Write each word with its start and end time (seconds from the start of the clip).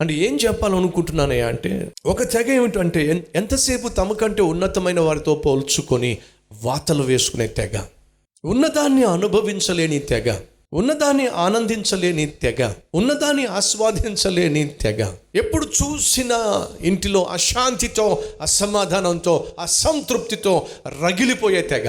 అంటే 0.00 0.14
ఏం 0.14 0.34
చెప్పాలనుకుంటున్నానయ్యా 0.36 1.48
అంటే 1.48 1.70
ఒక 2.06 2.22
తెగ 2.22 2.48
ఏమిటంటే 2.52 3.24
ఎంతసేపు 3.34 3.88
తమకంటే 3.88 4.42
ఉన్నతమైన 4.42 5.00
వారితో 5.00 5.34
పోల్చుకొని 5.34 6.12
వాతలు 6.64 7.02
వేసుకునే 7.02 7.48
తెగ 7.48 7.76
ఉన్నదాన్ని 8.44 9.04
అనుభవించలేని 9.04 9.98
తెగ 9.98 10.28
ఉన్నదాన్ని 10.72 11.26
ఆనందించలేని 11.26 12.26
తెగ 12.42 12.60
ఉన్నదాన్ని 12.94 13.44
ఆస్వాదించలేని 13.58 14.62
తెగ 14.82 15.00
ఎప్పుడు 15.34 15.66
చూసిన 15.78 16.32
ఇంటిలో 16.80 17.22
అశాంతితో 17.36 18.06
అసమాధానంతో 18.42 19.34
అసంతృప్తితో 19.58 20.54
రగిలిపోయే 21.02 21.62
తెగ. 21.62 21.86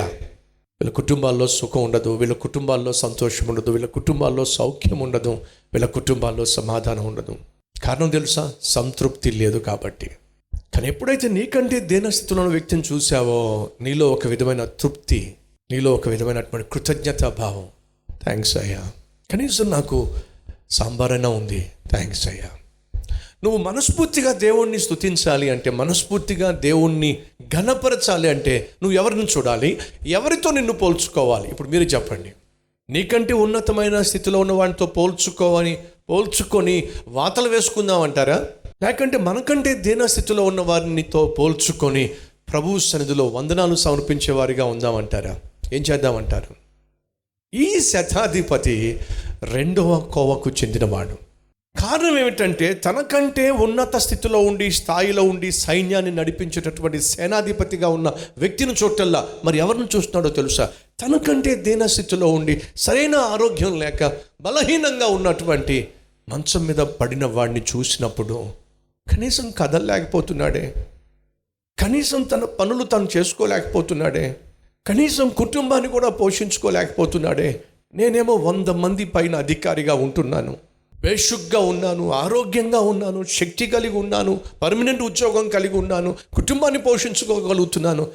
వీళ్ళ 0.82 0.92
కుటుంబాల్లో 0.92 1.48
సుఖం 1.48 1.84
ఉండదు 1.84 2.12
వీళ్ళ 2.16 2.34
కుటుంబాల్లో 2.34 2.92
సంతోషం 2.94 3.48
ఉండదు 3.48 3.72
వీళ్ళ 3.72 3.90
కుటుంబాల్లో 3.98 4.46
సౌఖ్యం 4.58 5.00
ఉండదు 5.00 5.34
వీళ్ళ 5.74 5.86
కుటుంబాల్లో 5.86 6.46
సమాధానం 6.58 7.06
ఉండదు. 7.06 7.36
కారణం 7.84 8.10
తెలుసా? 8.10 8.54
సంతృప్తి 8.64 9.32
లేదు 9.32 9.58
కాబట్టి. 9.58 10.10
కానీ 10.56 10.88
ఎప్పుడైతే 10.88 11.28
నీకంటే 11.28 11.80
దేనస్థితిలో 11.80 12.42
ఉన్న 12.42 12.52
వ్యక్తిని 12.52 12.84
చూసావో 12.92 13.70
నీలో 13.82 14.12
ఒక 14.12 14.28
విధమైన 14.28 14.66
తృప్తి 14.66 15.36
నీలో 15.72 15.94
ఒక 15.94 16.10
విధమైనటువంటి 16.10 16.70
కృతజ్ఞతా 16.72 17.30
భావం. 17.30 17.68
థ్యాంక్స్ 18.24 18.58
అయ్యా. 18.58 18.92
కనీసం 19.32 19.70
నాకు 19.70 20.16
సాంబారైనా 20.72 21.30
ఉంది. 21.30 21.72
థ్యాంక్స్ 21.88 22.28
అయ్యా. 22.28 22.50
నువ్వు 23.44 23.58
మనస్ఫూర్తిగా 23.58 24.34
దేవుణ్ణి 24.34 24.80
స్థుతించాలి 24.80 25.50
అంటే 25.50 25.70
మనస్ఫూర్తిగా 25.70 26.52
దేవుణ్ణి 26.52 27.18
ఘనపరచాలి 27.54 28.30
అంటే 28.30 28.70
నువ్వు 28.84 28.96
ఎవరిని 28.96 29.26
చూడాలి? 29.38 29.80
ఎవరితో 30.08 30.52
నిన్ను 30.52 30.74
పోల్చుకోవాలి? 30.74 31.50
ఇప్పుడు 31.50 31.70
మీరు 31.70 31.84
చెప్పండి. 31.84 32.34
నీకంటే 32.90 33.34
ఉన్నతమైన 33.34 34.02
స్థితిలో 34.02 34.40
ఉన్న 34.40 34.52
వాడితో 34.52 34.86
పోల్చుకోవని 34.86 35.78
పోల్చుకొని 36.12 36.84
వాతలు 37.08 37.50
వేసుకుందాం 37.50 38.02
అంటారా 38.02 38.40
లేకంటే 38.84 39.18
మనకంటే 39.18 39.74
దీనస్థితిలో 39.76 40.44
ఉన్న 40.44 40.62
వారినితో 40.62 41.36
పోల్చుకొని 41.40 42.10
ప్రభు 42.52 42.80
సన్నిధిలో 42.80 43.26
వందనాలు 43.28 43.76
సమర్పించే 43.76 44.32
వారిగా 44.32 44.66
ఉందామంటారా? 44.66 45.34
ఏం 45.74 45.82
చేద్దామంటారు? 45.82 46.56
ఈ 47.54 47.80
శతాధిపతి 47.80 49.00
రెండవ 49.44 50.00
కోవకు 50.00 50.50
చెందినవాడు. 50.50 51.16
కారణం 51.76 52.16
ఏమిటంటే 52.20 52.74
తనకంటే 52.74 53.50
ఉన్నత 53.50 53.96
స్థితిలో 53.98 54.40
ఉండి 54.40 54.72
స్థాయిలో 54.72 55.24
ఉండి 55.24 55.52
సైన్యాన్ని 55.52 56.12
నడిపించేటటువంటి 56.12 57.02
సేనాధిపతిగా 57.02 57.88
ఉన్న 57.88 58.10
వ్యక్తిని 58.38 58.74
చోటల్లా 58.84 59.28
మరి 59.46 59.58
ఎవరిని 59.58 59.88
చూస్తున్నాడో 59.96 60.30
తెలుసా? 60.30 60.66
తనకంటే 61.04 61.56
దీన 61.56 61.86
స్థితిలో 61.86 62.28
ఉండి 62.28 62.62
సరైన 62.78 63.16
ఆరోగ్యం 63.16 63.80
లేక 63.80 64.12
బలహీనంగా 64.42 65.08
ఉన్నటువంటి 65.08 65.88
మంచం 66.34 66.68
మీద 66.68 66.76
పడిన 66.76 67.26
వాడిని 67.26 67.62
చూసినప్పుడు 67.76 68.50
కనీసం 69.12 69.52
కదలలేకపోతున్నాడే. 69.52 70.88
కనీసం 71.80 72.24
తన 72.24 72.44
పనులు 72.44 72.84
తను 72.84 73.08
చేసుకోలేకపోతున్నాడే. 73.18 74.36
కనీసం 74.88 75.30
కుటుంబాన్ని 75.30 75.88
కూడా 75.90 76.10
పోషించుకోలేకపోతున్నాడే. 76.10 77.64
నేనేమో 77.94 78.34
వంద 78.34 78.68
మంది 78.68 79.06
పైన 79.06 79.36
అధికారిగా 79.36 79.94
ఉంటున్నాను. 79.94 80.58
బేషుగ్గా 81.02 81.60
ఉన్నాను 81.60 82.14
ఆరోగ్యంగా 82.14 82.80
ఉన్నాను 82.80 83.24
శక్తి 83.24 83.68
కలిగి 83.68 83.98
ఉన్నాను 83.98 84.40
పర్మనెంట్ 84.62 85.02
ఉద్యోగం 85.02 85.50
కలిగి 85.50 85.78
ఉన్నాను 85.78 86.16
కుటుంబాన్ని 86.34 86.82
పోషించుకోగలుగుతున్నాను. 86.82 88.08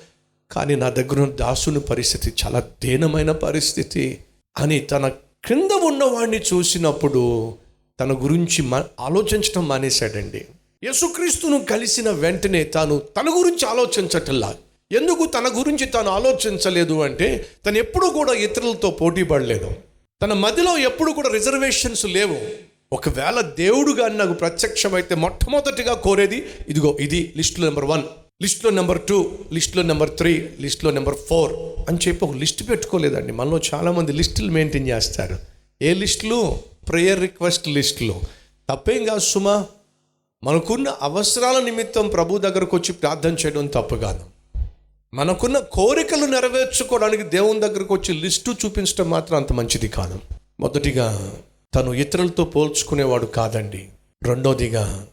కానీ 0.50 0.74
నా 0.74 0.90
దగ్గర 0.90 1.30
దాసుని 1.30 1.80
పరిస్థితి 1.80 2.32
చాలా 2.44 2.62
దీనమైన 2.82 3.32
పరిస్థితి. 3.32 4.18
అని 4.58 4.80
తన 4.80 5.08
క్రింద 5.44 5.70
ఉన్నవాడిని 5.70 6.36
చూసినప్పుడు 6.36 7.54
తన 8.00 8.12
గురించి 8.12 8.62
మా 8.62 8.84
ఆలోచించడం 9.00 9.68
మానేశాడండి. 9.68 10.44
యేసుక్రీస్తును 10.84 11.64
కలిసిన 11.64 12.10
వెంటనే 12.10 12.64
తాను 12.64 12.98
తన 12.98 13.26
గురించి 13.28 13.68
ఆలోచించటల్లా 13.68 14.54
ఎందుకు 14.92 15.26
తన 15.26 15.50
గురించి 15.58 15.86
తాను 15.86 16.10
ఆలోచించలేదు 16.10 17.02
అంటే 17.02 17.46
తను 17.66 17.78
ఎప్పుడు 17.78 18.06
కూడా 18.06 18.32
ఇతరులతో 18.32 18.90
పోటీ 18.90 19.22
పడలేదు. 19.22 19.70
తన 20.22 20.32
మదిలో 20.32 20.78
ఎప్పుడు 20.78 21.12
కూడా 21.12 21.28
రిజర్వేషన్స్ 21.28 22.06
లేవు. 22.06 22.36
ఒకవేళ 22.92 23.40
దేవుడు 23.40 23.92
కానీ 23.92 24.16
నాకు 24.16 24.32
ప్రత్యక్షమైతే 24.32 25.14
మొట్టమొదటిగా 25.14 25.94
కోరేది 25.94 26.46
ఇదిగో 26.68 26.96
ఇది 27.00 27.32
లిస్టులో 27.36 27.66
నెంబర్ 27.66 27.84
వన్. 27.84 28.02
లిస్టులో 28.42 28.70
నెంబర్ 28.70 29.00
టూ 29.08 29.32
లిస్టులో 29.52 29.82
నెంబర్ 29.82 30.10
త్రీ 30.10 30.48
లిస్టులో 30.60 30.90
నెంబర్ 30.90 31.14
ఫోర్ 31.28 31.52
అని 31.88 31.98
చెప్పి 32.08 32.24
ఒక 32.24 32.34
లిస్ట్ 32.34 32.70
పెట్టుకోలేదండి. 32.70 33.32
మనలో 33.32 33.60
చాలామంది 33.74 34.12
లిస్టులు 34.12 34.50
మెయింటైన్ 34.52 34.88
చేస్తారు. 34.88 35.38
ఏ 35.82 35.94
లిస్టులు? 35.94 36.58
ప్రేయర్ 36.88 37.20
రిక్వెస్ట్ 37.20 37.68
లిస్ట్లో 37.68 38.20
తప్పేం 38.70 39.04
కాదు 39.04 39.18
సుమా. 39.18 39.66
మనకున్న 40.44 40.88
అవసరాల 40.88 41.62
నిమిత్తం 41.62 42.08
ప్రభు 42.08 42.38
దగ్గరకు 42.38 42.76
వచ్చి 42.76 42.92
ప్రార్థన 42.92 43.32
చేయడం 43.32 43.66
తప్పు 43.66 43.94
కాదు. 43.94 44.20
మనకున్న 45.14 45.58
కోరికలు 45.58 46.26
నెరవేర్చుకోవడానికి 46.26 47.22
దేవుని 47.22 47.60
దగ్గరకు 47.60 47.94
వచ్చి 47.94 48.14
లిస్టు 48.14 48.54
చూపించడం 48.64 49.10
మాత్రం 49.10 49.36
అంత 49.36 49.52
మంచిది 49.52 49.88
కాదు. 49.88 50.18
మొదటిగా 50.60 51.36
తను 51.74 51.94
ఇతరులతో 51.94 52.44
పోల్చుకునేవాడు 52.44 53.26
కాదండి. 53.26 53.88
రెండోదిగా 54.22 55.06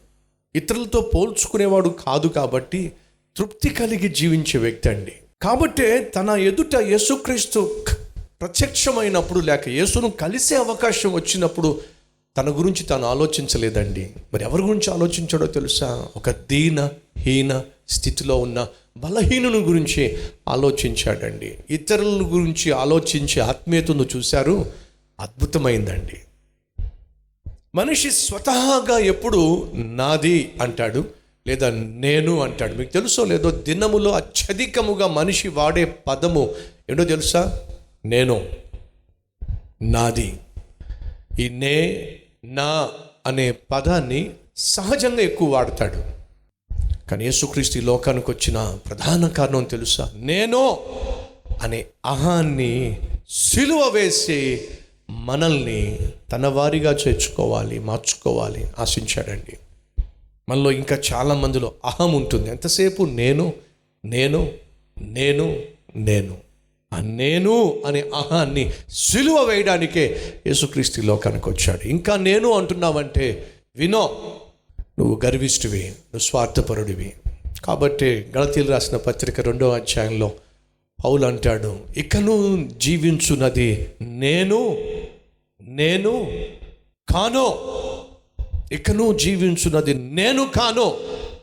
ఇతరులతో 0.56 1.10
పోల్చుకునేవాడు 1.14 1.88
కాదు 1.88 2.28
కాబట్టి 2.28 2.92
తృప్తి 3.36 3.68
కలిగి 3.68 4.08
జీవించే 4.08 4.60
వ్యక్తి 4.60 4.88
అండి. 4.88 5.12
కాబట్టే 5.42 6.04
తన 6.04 6.30
ఎదుట 6.30 6.74
యేసుక్రీస్తు 6.74 7.84
ప్రత్యక్షమైనప్పుడు 8.40 9.40
లేక 9.40 9.68
యేసును 9.68 10.10
కలిసే 10.10 10.56
అవకాశం 10.56 11.12
వచ్చినప్పుడు 11.12 11.80
తన 12.36 12.48
గురించి 12.48 12.82
తాను 12.84 13.04
ఆలోచించలేదండి. 13.04 14.10
మరి 14.34 14.44
ఎవరి 14.44 14.62
గురించి 14.62 14.94
ఆలోచించాడో 14.94 15.46
తెలుసా? 15.46 16.06
ఒక 16.16 16.30
దీన 16.30 16.88
హీన 17.18 17.62
స్థితిలో 17.88 18.36
ఉన్న 18.36 18.66
బలహీనుని 18.96 19.58
గురించి 19.58 20.18
ఆలోచించాడండి. 20.48 21.54
ఇతరుల 21.70 22.22
గురించి 22.24 22.72
ఆలోచించే 22.72 23.42
ఆత్మీయతను 23.42 24.08
చూశారు. 24.16 24.72
అద్భుతమైందండి. 25.20 26.16
మనిషి 27.74 28.10
స్వతహాగా 28.10 28.98
ఎప్పుడు 28.98 29.70
నాది 29.74 30.52
అంటాడు 30.62 31.04
లేదా 31.46 31.70
నేను 31.70 32.40
అంటాడు. 32.40 32.74
మీకు 32.74 32.92
తెలుసో 32.92 33.24
లేదో 33.24 33.50
దినములో 33.50 34.10
అత్యధికముగా 34.10 35.06
మనిషి 35.06 35.48
వాడే 35.48 35.84
పదము. 35.84 36.54
ఏంటో 36.90 37.04
తెలుసా? 37.04 37.60
నేను 38.06 38.48
నాది. 39.82 40.40
ఈ 41.40 41.48
నే 41.48 42.04
నా 42.44 42.90
అనే 43.26 43.52
పదాన్ని 43.52 44.30
సహజంగా 44.56 45.20
ఎక్కువ 45.20 45.52
వాడతాడు. 45.52 46.14
కానీ 47.08 47.24
యేసుక్రీస్తు 47.24 47.78
ఈ 47.78 47.80
లోకానికి 47.80 48.30
వచ్చిన 48.30 48.78
ప్రధాన 48.88 49.28
కారణం 49.28 49.64
తెలుసా? 49.64 50.12
నేను 50.16 50.78
అనే 51.62 51.86
అహాన్ని 52.06 53.00
సిలువ 53.30 53.88
వేసి 53.88 54.68
మనల్ని 55.10 55.98
తన 56.32 56.46
వారిగా 56.46 56.92
చేర్చుకోవాలి 56.92 57.78
మార్చుకోవాలి 57.78 58.64
ఆశించాడండి. 58.78 59.56
మనలో 60.48 60.72
ఇంకా 60.72 60.98
చాలా 61.12 61.34
మందిలో 61.34 61.72
అహం 61.84 62.14
ఉంటుంది. 62.14 62.50
ఎంతసేపు 62.50 63.02
నేను 63.02 63.52
నేను 64.04 64.52
నేను 65.00 65.62
నేను. 65.96 66.53
నేను 67.00 67.82
అనే 67.86 68.00
అహాన్ని 68.00 68.72
సిలువ 68.90 69.42
వేయడానికే 69.42 70.32
యేసుక్రీస్తు 70.46 71.00
లోకానికి 71.00 71.48
వచ్చాడు. 71.48 71.86
ఇంకా 71.88 72.16
నేను 72.16 72.52
అంటున్నావంటే 72.52 73.46
వినో 73.76 74.18
నువ్వు 74.80 75.20
గర్విష్టివి 75.24 75.82
నువ్వు 75.82 76.18
స్వార్థపరుడివి. 76.18 77.12
కాబట్టి 77.64 78.26
గణతీలు 78.38 78.70
రాసిన 78.70 78.96
పత్రిక 78.96 79.40
రెండో 79.40 79.70
అధ్యాయంలో 79.70 80.32
పౌలు 81.04 81.26
అంటాడు 81.26 81.78
ఇకను 81.96 82.68
జీవించున్నది 82.78 83.86
నేను 84.02 84.78
నేను 85.62 86.26
కానో 87.08 87.74
ఇకను 88.72 89.18
జీవించున్నది 89.18 89.94
నేను 89.94 90.50
కానో 90.56 90.96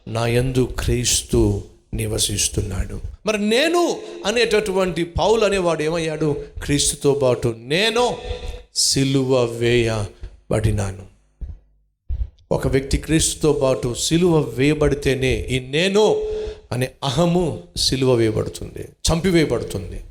నా 0.07 0.27
ఎందు 0.27 0.69
క్రీస్తు 0.79 1.63
నివసిస్తున్నాడు. 1.93 3.01
మరి 3.25 3.49
నేను 3.49 3.97
అనేటటువంటి 4.25 5.03
పౌలు 5.03 5.45
అనేవాడు 5.45 5.83
ఏమయ్యాడు? 5.83 6.35
క్రీస్తుతో 6.63 7.13
పాటు 7.13 7.55
నేను 7.57 8.15
సిలువ 8.75 9.43
వేయబడినాను. 9.43 11.11
ఒక 12.51 12.67
వ్యక్తి 12.67 12.97
క్రీస్తుతో 12.97 13.53
పాటు 13.53 13.95
సిలువ 13.99 14.39
వేయబడితేనే 14.39 15.41
ఈ 15.41 15.59
నేను 15.59 16.21
అనే 16.71 16.91
అహము 17.03 17.63
సిలువ 17.77 18.13
వేయబడుతుంది 18.13 18.79
చంపివేయబడుతుంది. 18.79 20.01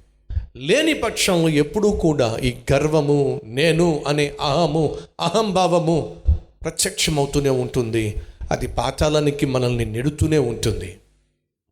లేని 0.56 0.94
పక్షంలో 0.94 1.48
ఎప్పుడూ 1.48 1.90
కూడా 1.90 2.38
ఈ 2.42 2.54
గర్వము 2.72 3.40
నేను 3.44 4.02
అనే 4.06 4.32
అహము 4.40 4.96
అహంభావము 5.20 6.16
ప్రత్యక్షమవుతూనే 6.62 7.48
ఉంటుంది. 7.48 8.14
అది 8.50 8.66
పాతాళానికి 8.66 9.46
మనల్ని 9.46 9.84
నెడుతూనే 9.84 10.38
ఉంటుంది. 10.38 10.96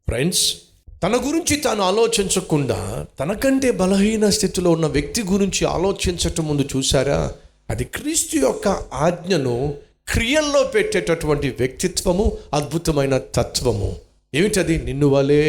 ఫ్రెండ్స్ 0.09 0.55
తన 1.03 1.17
గురించి 1.17 1.57
తాను 1.57 1.83
ఆలోచించకుండా 1.83 3.07
తనకంటే 3.21 3.71
బలహీన 3.71 4.29
స్థితిలో 4.29 4.71
ఉన్న 4.71 4.87
వ్యక్తి 4.87 5.23
గురించి 5.23 5.67
ఆలోచించటం 5.67 6.45
ముందు 6.45 6.63
చూసారా 6.63 7.33
అది 7.71 7.85
క్రీస్తు 7.85 8.37
యొక్క 8.37 8.69
ఆజ్ఞను 8.95 9.75
క్రియల్లో 10.13 10.65
పెట్టేటటువంటి 10.65 11.51
వ్యక్తిత్వము 11.51 12.39
అద్భుతమైన 12.55 13.19
తత్వము. 13.19 13.97
ఏమిటది? 14.35 14.79
నిన్ను 14.79 15.07
వలే 15.07 15.45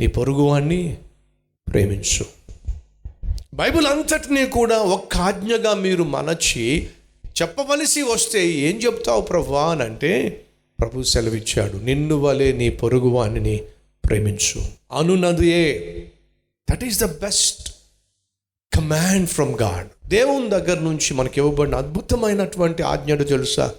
నీ 0.00 0.06
పొరుగువాణ్ణి 0.06 0.96
ప్రేమించు. 1.72 2.26
బైబిల్ 3.54 3.86
అంతటినీ 3.86 4.46
కూడా 4.46 4.78
ఒక్క 4.78 5.16
ఆజ్ఞగా 5.16 5.74
మీరు 5.74 6.04
మనచి 6.04 6.88
చెప్పవలసి 7.42 8.02
వస్తే 8.02 8.48
ఏం 8.48 8.76
చెప్తావు 8.76 9.20
ప్రభు 9.20 9.54
అని 9.54 9.82
అంటే 9.82 10.44
ప్రభు 10.82 11.02
సెలవిచ్చాడు. 11.02 11.76
నిన్ను 11.76 12.16
వలే 12.16 12.52
నీ 12.52 12.68
పొరుగువాణిని 12.68 13.60
ప్రేమించు. 14.04 14.62
అనునదియే 14.92 15.88
that 16.70 16.84
is 16.84 17.00
the 17.00 17.04
best 17.04 17.74
command 18.74 19.28
from 19.28 19.54
God 19.62 20.08
దేవుని 20.08 20.50
దగ్గర 20.50 20.80
నుంచి 20.80 21.14
మనకి 21.14 21.40
ఇవ్వబడిన 21.40 21.74
అద్భుతమైనటువంటి 21.74 22.82
ఆజ్ఞడు 22.82 23.24
తెలుసా? 23.24 23.74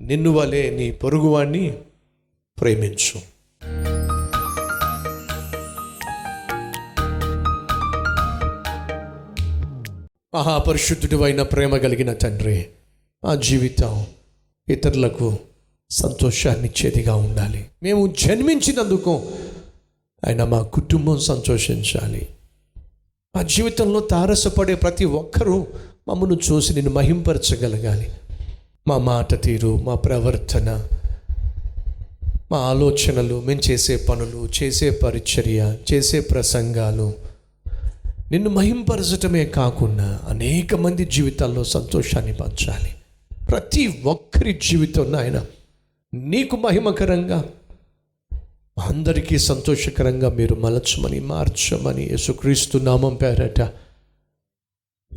నిన్ను 0.00 0.30
వలే 0.30 0.70
నీ 0.70 0.90
పొరుగువాణ్ణి 0.90 1.78
ప్రేమించు. 2.60 3.20
మహాపరిశుద్ధుడు 10.34 11.22
అయిన 11.22 11.42
ప్రేమ 11.42 11.76
కలిగిన 11.76 12.12
తండ్రి 12.12 12.66
ఆ 13.24 13.34
జీవితం 13.34 14.06
ఇతరులకు 14.68 15.38
సంతోషాన్ని 15.90 16.68
ఇచ్చేదిగా 16.68 17.14
ఉండాలి. 17.14 17.66
మేము 17.82 18.14
జన్మించినందుకు 18.18 19.22
ఆయన 20.26 20.44
మా 20.44 20.62
కుటుంబం 20.62 21.18
సంతోషించాలి. 21.18 22.28
మా 23.36 23.42
జీవితంలో 23.42 24.00
తారసపడే 24.00 24.74
ప్రతి 24.74 25.04
ఒక్కరూ 25.04 25.66
మమ్మను 26.08 26.38
చూసి 26.52 26.74
నిన్ను 26.74 26.92
మహింపరచగలగాలి. 26.92 28.08
మా 28.88 28.98
మాట 28.98 29.42
తీరు 29.42 29.76
మా 29.76 29.94
ప్రవర్తన 29.94 30.88
మా 32.52 32.58
ఆలోచనలు 32.58 33.40
మేము 33.40 33.60
చేసే 33.70 33.96
పనులు 33.96 34.48
చేసే 34.62 34.90
పరిచర్య 34.90 35.76
చేసే 35.92 36.20
ప్రసంగాలు 36.20 37.14
నిన్ను 38.30 38.50
మహింపరచటమే 38.50 39.44
కాకుండా 39.44 40.20
అనేక 40.28 40.74
మంది 40.74 41.04
జీవితాల్లో 41.04 41.64
సంతోషాన్ని 41.64 42.32
పంచాలి. 42.32 42.90
ప్రతి 43.46 44.02
ఒక్కరి 44.04 44.58
జీవితం 44.62 45.16
ఆయన 45.16 45.46
నీకు 46.14 46.56
మహిమకరంగా 46.56 47.44
అందరికీ 48.88 49.38
సంతోషకరంగా 49.38 50.28
మీరు 50.30 50.54
మలచమని 50.54 51.20
మార్చమని 51.20 52.02
యేసుక్రీస్తు 52.02 52.78
నామం 52.78 53.14
పేరట 53.14 53.60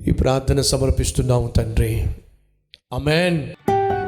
ఈ 0.07 0.11
ప్రార్థన 0.11 0.61
సమర్పిస్తున్నాము 0.61 1.47
తండ్రి. 1.47 2.05
అమెన్ 2.93 3.53